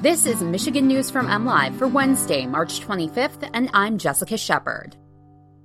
[0.00, 4.94] This is Michigan News from MLive for Wednesday, March 25th, and I'm Jessica Shepard.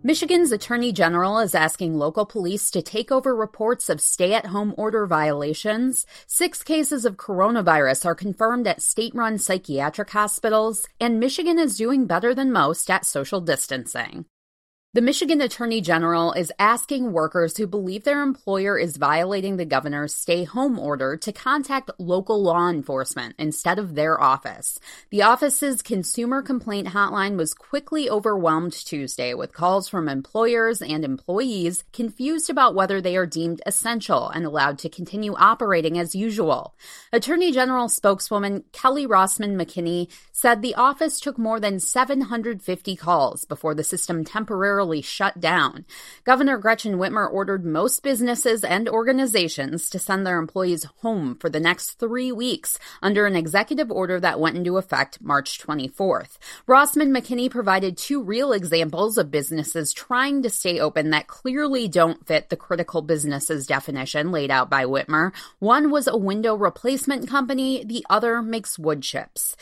[0.02, 4.74] Michigan's Attorney General is asking local police to take over reports of stay at home
[4.76, 6.08] order violations.
[6.26, 12.08] Six cases of coronavirus are confirmed at state run psychiatric hospitals, and Michigan is doing
[12.08, 14.26] better than most at social distancing.
[14.96, 20.16] The Michigan Attorney General is asking workers who believe their employer is violating the governor's
[20.16, 24.80] stay home order to contact local law enforcement instead of their office.
[25.10, 31.84] The office's consumer complaint hotline was quickly overwhelmed Tuesday with calls from employers and employees
[31.92, 36.76] confused about whether they are deemed essential and allowed to continue operating as usual.
[37.12, 43.76] Attorney General spokeswoman Kelly Rossman McKinney said the office took more than 750 calls before
[43.76, 45.86] the system temporarily shut down.
[46.24, 51.60] Governor Gretchen Whitmer ordered most businesses and organizations to send their employees home for the
[51.60, 56.40] next three weeks under an executive order that went into effect March 24th.
[56.68, 62.26] Rossman McKinney provided two real examples of businesses trying to stay open that clearly don't
[62.26, 65.32] fit the critical businesses definition laid out by Whitmer.
[65.60, 69.56] One was a window replacement company, the other makes wood chips.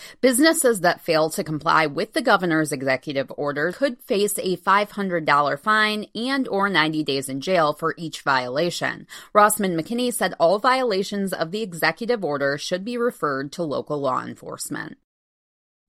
[0.62, 5.60] Businesses that fail to comply with the governor's executive order could face a 500 $100
[5.60, 9.08] fine and or 90 days in jail for each violation.
[9.34, 14.24] Rossman McKinney said all violations of the executive order should be referred to local law
[14.24, 14.98] enforcement.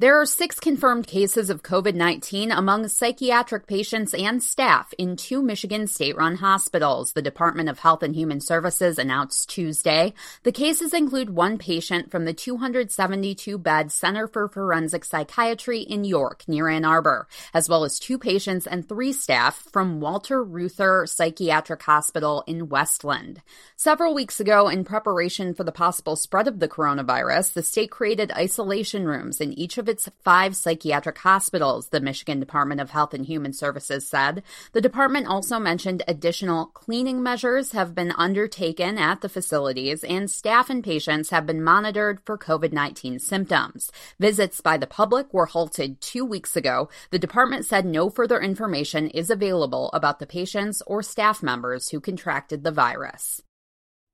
[0.02, 5.40] There are six confirmed cases of COVID 19 among psychiatric patients and staff in two
[5.40, 10.12] Michigan state run hospitals, the Department of Health and Human Services announced Tuesday.
[10.42, 16.42] The cases include one patient from the 272 bed Center for Forensic Psychiatry in York,
[16.48, 21.80] near Ann Arbor, as well as two patients and three staff from Walter Reuther Psychiatric
[21.80, 23.40] Hospital in Westland.
[23.76, 28.32] Several weeks ago, in preparation for the possible spread of the coronavirus, the state created
[28.32, 33.26] isolation rooms in each of its five psychiatric hospitals, the Michigan Department of Health and
[33.26, 34.42] Human Services said.
[34.72, 40.70] The department also mentioned additional cleaning measures have been undertaken at the facilities, and staff
[40.70, 43.92] and patients have been monitored for COVID 19 symptoms.
[44.18, 46.88] Visits by the public were halted two weeks ago.
[47.10, 52.00] The department said no further information is available about the patients or staff members who
[52.00, 53.42] contracted the virus.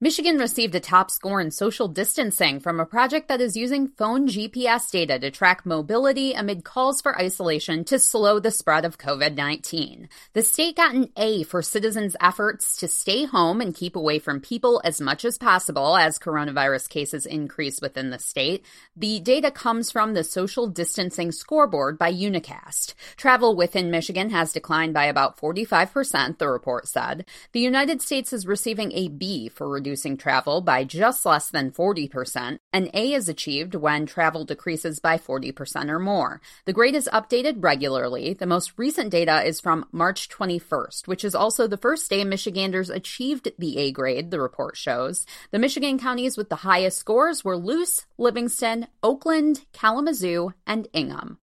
[0.00, 4.28] Michigan received a top score in social distancing from a project that is using phone
[4.28, 9.34] GPS data to track mobility amid calls for isolation to slow the spread of COVID
[9.34, 10.08] 19.
[10.34, 14.41] The state got an A for citizens' efforts to stay home and keep away from
[14.41, 18.64] people as much as possible as coronavirus cases increase within the state.
[18.94, 22.94] The data comes from the social distancing scoreboard by Unacast.
[23.16, 27.25] Travel within Michigan has declined by about 45%, the report said.
[27.50, 31.71] The United States is receiving a B for reducing reducing travel by just less than
[31.71, 32.59] 40%.
[32.75, 36.43] An A is achieved when travel decreases by 40% or more.
[36.66, 38.34] The grade is updated regularly.
[38.34, 42.91] The most recent data is from March 21st, which is also the first day Michiganders
[42.91, 45.25] achieved the A grade, the report shows.
[45.53, 51.38] The Michigan counties with the highest scores were Luce, Livingston, Oakland, Kalamazoo, and Ingham.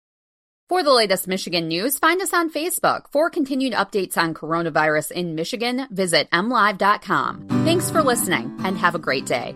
[0.68, 3.12] For the latest Michigan news, find us on Facebook.
[3.12, 7.48] For continued updates on coronavirus in Michigan, visit mlive.com.
[7.66, 9.54] Thanks for listening and have a great day.